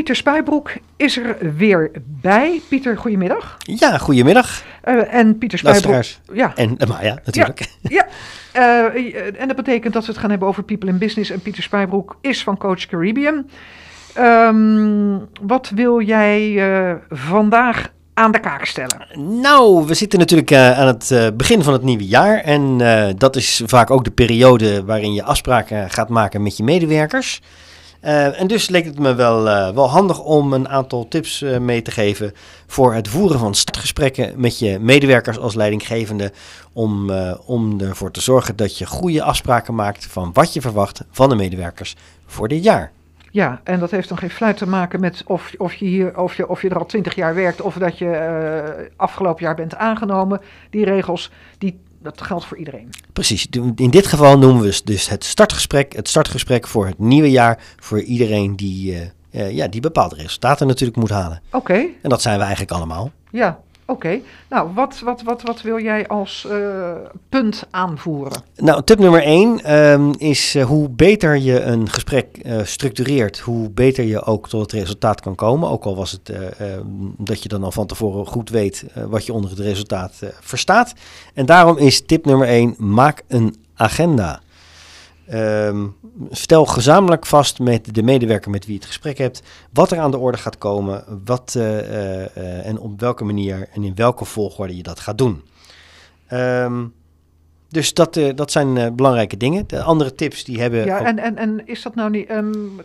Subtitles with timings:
[0.00, 2.60] Pieter Spijbroek is er weer bij.
[2.68, 3.56] Pieter, goedemiddag.
[3.58, 4.62] Ja, goedemiddag.
[4.84, 5.92] Uh, en Pieter Spijbroek...
[5.92, 6.20] Luisteraars.
[6.32, 6.52] Ja.
[6.54, 7.68] En uh, Maya, natuurlijk.
[7.80, 8.06] Ja,
[8.52, 8.94] ja.
[8.94, 11.30] Uh, en dat betekent dat we het gaan hebben over People in Business.
[11.30, 13.48] En Pieter Spijbroek is van Coach Caribbean.
[14.18, 16.62] Um, wat wil jij
[17.10, 19.06] vandaag aan de kaak stellen?
[19.40, 22.38] Nou, we zitten natuurlijk uh, aan het uh, begin van het nieuwe jaar.
[22.38, 26.62] En uh, dat is vaak ook de periode waarin je afspraken gaat maken met je
[26.62, 27.40] medewerkers.
[28.00, 29.42] En dus leek het me wel,
[29.74, 32.32] wel handig om een aantal tips mee te geven
[32.66, 36.32] voor het voeren van startgesprekken met je medewerkers als leidinggevende.
[36.72, 37.10] Om,
[37.44, 41.34] om ervoor te zorgen dat je goede afspraken maakt van wat je verwacht van de
[41.34, 41.96] medewerkers
[42.26, 42.92] voor dit jaar.
[43.32, 46.36] Ja, en dat heeft dan geen fluit te maken met of, of, je, hier, of,
[46.36, 50.40] je, of je er al twintig jaar werkt of dat je afgelopen jaar bent aangenomen.
[50.70, 52.90] Die regels, die, dat geldt voor iedereen.
[53.12, 53.46] Precies.
[53.74, 58.00] In dit geval noemen we dus het startgesprek, het startgesprek voor het nieuwe jaar voor
[58.00, 59.00] iedereen die, uh,
[59.30, 61.42] uh, ja, die bepaalde resultaten natuurlijk moet halen.
[61.46, 61.56] Oké.
[61.56, 61.96] Okay.
[62.02, 63.10] En dat zijn we eigenlijk allemaal.
[63.30, 66.90] Ja, Oké, nou wat, wat, wat, wat wil jij als uh,
[67.28, 68.42] punt aanvoeren?
[68.56, 73.70] Nou, tip nummer één um, is uh, hoe beter je een gesprek uh, structureert, hoe
[73.70, 75.70] beter je ook tot het resultaat kan komen.
[75.70, 76.32] Ook al was het
[77.16, 80.92] dat je dan al van tevoren goed weet wat je onder het resultaat verstaat.
[81.34, 84.40] En daarom is tip nummer één, maak een agenda.
[85.34, 85.96] Um,
[86.30, 89.42] stel gezamenlijk vast met de medewerker met wie je het gesprek hebt
[89.72, 93.84] wat er aan de orde gaat komen, wat uh, uh, en op welke manier en
[93.84, 95.42] in welke volgorde je dat gaat doen.
[96.32, 96.94] Um,
[97.68, 99.64] dus dat, uh, dat zijn belangrijke dingen.
[99.66, 100.84] De andere tips die hebben.
[100.84, 102.30] Ja, en, en, en is dat nou niet.
[102.30, 102.80] Um,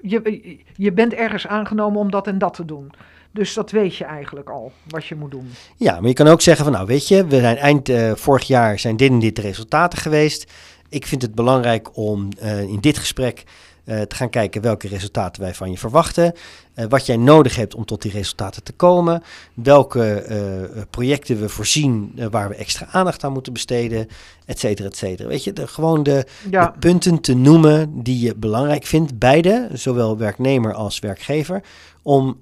[0.00, 2.90] je, je bent ergens aangenomen om dat en dat te doen.
[3.30, 5.50] Dus dat weet je eigenlijk al, wat je moet doen.
[5.76, 8.78] Ja, maar je kan ook zeggen van nou weet je, we zijn eind vorig jaar
[8.78, 10.52] zijn dit en dit de resultaten geweest.
[10.94, 13.44] Ik vind het belangrijk om uh, in dit gesprek
[13.84, 16.32] uh, te gaan kijken welke resultaten wij van je verwachten.
[16.74, 19.22] Uh, wat jij nodig hebt om tot die resultaten te komen.
[19.54, 20.26] Welke
[20.90, 24.08] projecten we voorzien waar we extra aandacht aan moeten besteden.
[24.44, 25.28] Et cetera, et cetera.
[25.28, 26.66] Weet je, de, gewoon de, ja.
[26.66, 29.18] de, punten te noemen die je belangrijk vindt.
[29.18, 31.62] Beide, zowel werknemer als werkgever.
[32.02, 32.40] Om,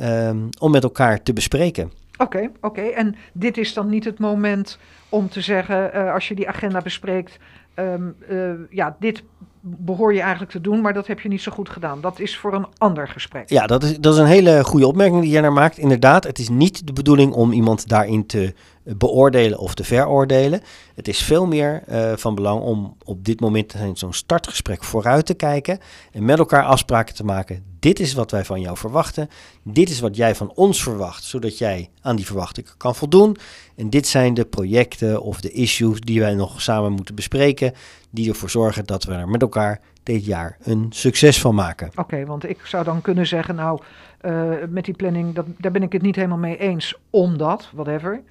[0.00, 1.92] um, om met elkaar te bespreken.
[2.12, 2.66] Oké, okay, oké.
[2.66, 2.90] Okay.
[2.90, 4.78] En dit is dan niet het moment
[5.08, 7.38] om te zeggen, uh, als je die agenda bespreekt,
[7.78, 9.22] um, uh, ja, dit
[9.60, 12.00] behoor je eigenlijk te doen, maar dat heb je niet zo goed gedaan.
[12.00, 13.48] Dat is voor een ander gesprek.
[13.50, 15.78] Ja, dat is, dat is een hele goede opmerking die jij naar maakt.
[15.78, 18.54] Inderdaad, het is niet de bedoeling om iemand daarin te
[18.96, 20.60] beoordelen of te veroordelen.
[20.94, 25.26] Het is veel meer uh, van belang om op dit moment in zo'n startgesprek vooruit
[25.26, 25.78] te kijken
[26.12, 27.64] en met elkaar afspraken te maken.
[27.78, 29.28] Dit is wat wij van jou verwachten.
[29.62, 33.36] Dit is wat jij van ons verwacht, zodat jij aan die verwachtingen kan voldoen.
[33.76, 37.72] En dit zijn de projecten of de issues die wij nog samen moeten bespreken,
[38.10, 41.90] die ervoor zorgen dat we er met elkaar dit jaar een succes van maken.
[41.94, 43.80] Oké, want ik zou dan kunnen zeggen, nou,
[44.22, 48.22] uh, met die planning, daar ben ik het niet helemaal mee eens, omdat, whatever.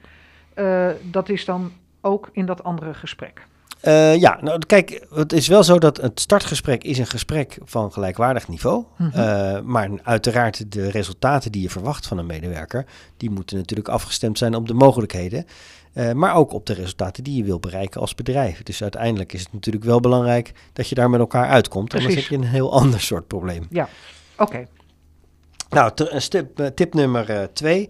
[0.59, 3.45] Uh, dat is dan ook in dat andere gesprek.
[3.83, 7.91] Uh, ja, nou kijk, het is wel zo dat het startgesprek is een gesprek van
[7.91, 8.83] gelijkwaardig niveau.
[8.97, 9.21] Mm -hmm.
[9.21, 12.85] uh, maar uiteraard de resultaten die je verwacht van een medewerker,
[13.17, 15.45] die moeten natuurlijk afgestemd zijn op de mogelijkheden.
[15.93, 18.63] Uh, maar ook op de resultaten die je wil bereiken als bedrijf.
[18.63, 21.89] Dus uiteindelijk is het natuurlijk wel belangrijk dat je daar met elkaar uitkomt.
[21.89, 22.07] Precies.
[22.07, 23.67] Anders heb je een heel ander soort probleem.
[23.69, 23.89] Ja,
[24.37, 24.43] oké.
[24.43, 24.67] Okay.
[25.69, 25.91] Nou,
[26.29, 27.89] tip, tip nummer twee.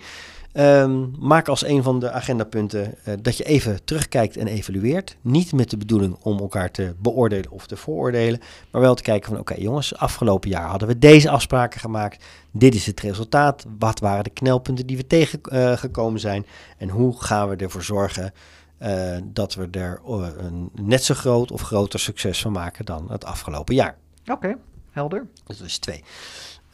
[0.59, 5.18] Um, maak als een van de agendapunten uh, dat je even terugkijkt en evalueert.
[5.22, 8.40] Niet met de bedoeling om elkaar te beoordelen of te vooroordelen,
[8.72, 12.25] maar wel te kijken van oké okay, jongens, afgelopen jaar hadden we deze afspraken gemaakt.
[12.51, 13.66] Dit is het resultaat.
[13.79, 16.45] Wat waren de knelpunten die we tegengekomen uh, zijn?
[16.78, 18.34] En hoe gaan we ervoor zorgen
[18.81, 20.01] uh, dat we er
[20.38, 23.97] een net zo groot of groter succes van maken dan het afgelopen jaar?
[24.22, 24.57] Oké, okay,
[24.91, 25.28] helder.
[25.45, 26.03] Dus dat is twee.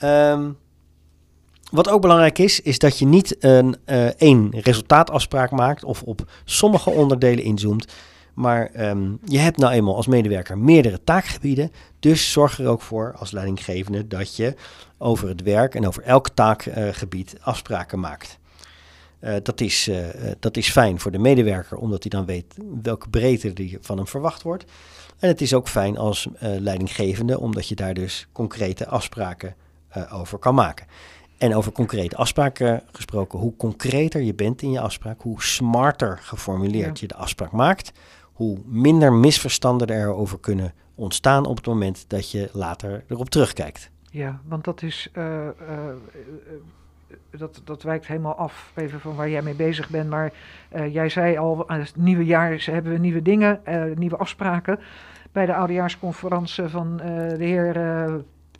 [0.04, 0.58] Um,
[1.74, 6.32] wat ook belangrijk is, is dat je niet een uh, één resultaatafspraak maakt of op
[6.46, 7.94] sommige onderdelen inzoomt.
[8.34, 11.72] Maar um, je hebt nou eenmaal als medewerker meerdere taakgebieden.
[12.00, 14.56] Dus zorg er ook voor als leidinggevende dat je
[14.98, 18.40] over het werk en over elk taakgebied uh, afspraken maakt.
[19.22, 19.90] Uh, dat, is,
[20.40, 24.08] dat is fijn voor de medewerker, omdat hij dan weet welke breedte die van hem
[24.08, 24.66] verwacht wordt.
[25.20, 29.56] En het is ook fijn als leidinggevende, omdat je daar dus concrete afspraken
[30.12, 30.86] over kan maken.
[31.44, 37.00] En over concrete afspraken gesproken, hoe concreter je bent in je afspraak, hoe smarter geformuleerd
[37.00, 37.02] ja.
[37.02, 37.92] je de afspraak maakt,
[38.34, 43.90] hoe minder misverstanden er over kunnen ontstaan op het moment dat je later erop terugkijkt.
[44.12, 45.10] Ja, want dat is.
[45.14, 50.10] Uh, uh, uh, dat, dat wijkt helemaal af even van waar jij mee bezig bent.
[50.10, 50.34] Maar
[50.90, 53.62] jij zei al, het nieuwe jaar hebben we nieuwe dingen,
[53.96, 54.80] nieuwe afspraken.
[55.32, 57.74] Bij de oudejaarsconferentie van de heer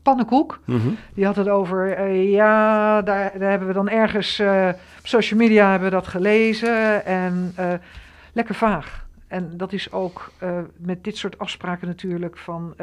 [0.04, 0.60] Pannenkoek.
[0.66, 0.90] Mhm.
[1.14, 4.70] Die had het over, eh, ja, daar, daar hebben we dan ergens eh,
[5.00, 7.74] op social media hebben we dat gelezen en eh,
[8.34, 9.06] lekker vaag.
[9.28, 10.32] En dat is ook
[10.78, 12.76] met dit soort afspraken natuurlijk van,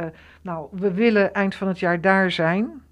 [0.43, 2.83] nou, we willen eind van het jaar daar zijn.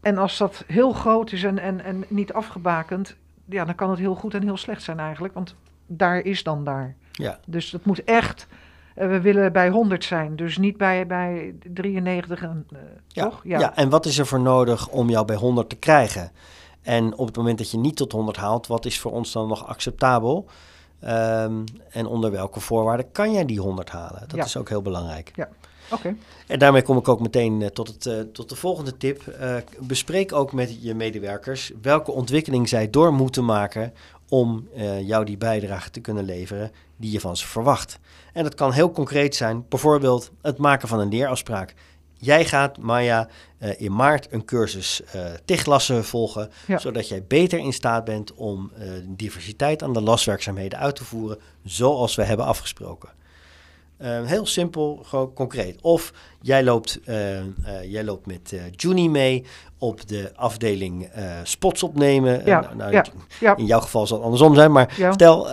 [0.00, 3.98] En als dat heel groot is en, en, en niet afgebakend, ja, dan kan het
[3.98, 5.54] heel goed en heel slecht zijn eigenlijk, want
[5.86, 6.94] daar is dan daar.
[7.12, 7.38] Ja.
[7.46, 8.46] Dus dat moet echt,
[8.96, 12.78] we willen bij 100 zijn, dus niet bij, bij 93, en, eh,
[13.08, 13.22] Ja.
[13.24, 13.40] toch?
[13.44, 13.76] Ja.
[13.76, 16.30] en wat is er voor nodig om jou bij 100 te krijgen?
[16.82, 19.48] En op het moment dat je niet tot 100 haalt, wat is voor ons dan
[19.48, 20.46] nog acceptabel?
[21.00, 21.52] Ehm,
[21.90, 24.20] en onder welke voorwaarden kan jij die 100 halen?
[24.26, 24.44] Dat Ja.
[24.44, 25.32] is ook heel belangrijk.
[25.90, 26.16] Oké.
[26.46, 29.26] En daarmee kom ik ook meteen eh, tot, het, eh, tot de volgende tip.
[29.26, 33.92] Eh, bespreek ook met je medewerkers welke ontwikkeling zij door moeten maken
[34.28, 37.98] om eh, jou die bijdrage te kunnen leveren die je van ze verwacht.
[38.32, 41.74] En dat kan heel concreet zijn, bijvoorbeeld het maken van een leerafspraak.
[42.18, 43.28] Jij gaat, Maya,
[43.58, 46.78] eh, in maart een cursus eh TIG-lassen volgen, Ja.
[46.78, 48.72] zodat jij beter in staat bent om
[49.06, 53.08] diversiteit aan de laswerkzaamheden uit te voeren, zoals we hebben afgesproken.
[53.96, 55.80] Eh, heel simpel, gewoon concreet.
[55.82, 57.44] Of jij loopt, eh, eh,
[57.84, 59.44] jij loopt met eh Juni mee
[59.78, 62.42] op de afdeling eh, spots opnemen.
[62.44, 63.04] Ja, nou, ja,
[63.40, 63.56] ja.
[63.56, 65.48] In jouw geval zal het andersom zijn, maar stel,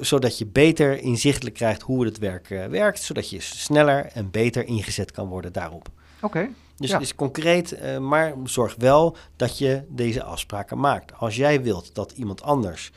[0.00, 5.10] zodat je beter inzichtelijk krijgt hoe het werk werkt, zodat je sneller en beter ingezet
[5.10, 5.88] kan worden daarop.
[6.20, 6.48] Oké.
[6.76, 11.12] Dus het is concreet, maar zorg wel dat je deze afspraken maakt.
[11.18, 12.92] Als jij wilt dat iemand anders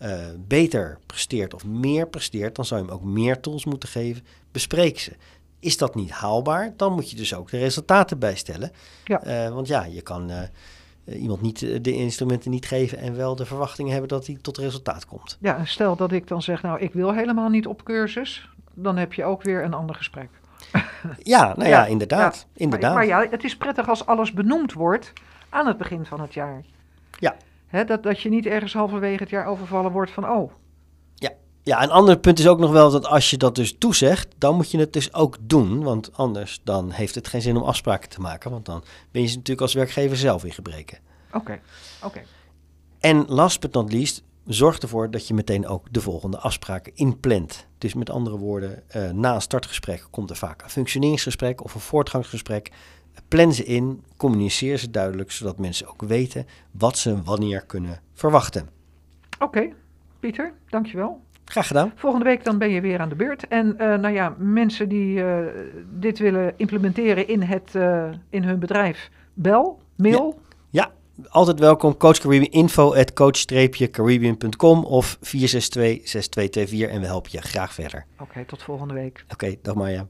[0.00, 4.24] eh, beter presteert of meer presteert, dan zou je hem ook meer tools moeten geven.
[4.52, 5.12] Bespreek ze.
[5.58, 8.70] Is dat niet haalbaar, dan moet je dus ook de resultaten bijstellen.
[9.04, 9.22] Ja.
[9.22, 13.46] Eh, want ja, je kan eh, iemand niet de instrumenten niet geven en wel de
[13.46, 15.38] verwachtingen hebben dat hij tot resultaat komt.
[15.40, 19.12] Ja, stel dat ik dan zeg, nou, ik wil helemaal niet op cursus, dan heb
[19.12, 20.28] je ook weer een ander gesprek.
[21.22, 22.36] Ja, nou ja, Ja, inderdaad.
[22.36, 22.60] ja.
[22.64, 22.94] inderdaad.
[22.94, 25.12] Maar, maar ja, het is prettig als alles benoemd wordt
[25.48, 26.64] aan het begin van het jaar.
[27.18, 27.36] Ja.
[27.70, 30.52] Hè, dat, dat je niet ergens halverwege het jaar overvallen wordt van, oh,
[31.62, 34.56] Ja, een ander punt is ook nog wel dat als je dat dus toezegt, dan
[34.56, 35.82] moet je het dus ook doen.
[35.82, 38.50] Want anders dan heeft het geen zin om afspraken te maken.
[38.50, 40.98] Want dan ben je ze natuurlijk als werkgever zelf in gebreken.
[41.32, 41.60] oké,
[42.02, 42.22] oké.
[43.00, 47.66] En last but not least, zorg ervoor dat je meteen ook de volgende afspraken inplant.
[47.78, 51.80] Dus met andere woorden, eh, na een startgesprek komt er vaak een functioneringsgesprek of een
[51.80, 52.70] voortgangsgesprek.
[53.28, 58.68] Plan ze in, communiceer ze duidelijk, zodat mensen ook weten wat ze wanneer kunnen verwachten.
[59.38, 59.72] Oké,
[60.20, 61.20] Pieter, dankjewel.
[61.44, 61.92] Graag gedaan.
[61.94, 63.48] Volgende week dan ben je weer aan de beurt.
[63.48, 65.38] En eh, nou ja, mensen die eh,
[65.98, 70.40] dit willen implementeren in, het, eh, in hun bedrijf, bel, mail.
[70.70, 70.90] Ja,
[71.28, 71.96] altijd welkom.
[71.96, 78.06] Coach Caribbean, info at coach-caribbean.com of 462-6224 en we helpen je graag verder.
[78.18, 79.24] Oké, tot volgende week.
[79.32, 80.06] Oké, dag Marja.